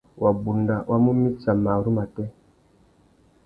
Wabunda 0.23 0.75
wa 0.89 0.97
mú 1.03 1.11
mitsa 1.21 1.51
marru 1.63 1.91
matê. 1.97 2.25